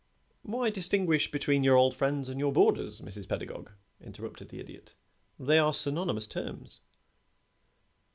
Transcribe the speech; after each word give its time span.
"Why 0.41 0.71
distinguish 0.71 1.29
between 1.29 1.63
your 1.63 1.75
old 1.75 1.95
friends 1.95 2.27
and 2.27 2.39
your 2.39 2.51
boarders, 2.51 3.01
Mrs. 3.01 3.29
Pedagog?" 3.29 3.69
interrupted 4.03 4.49
the 4.49 4.59
Idiot. 4.59 4.95
"They 5.39 5.59
are 5.59 5.75
synonymous 5.75 6.25
terms." 6.25 6.79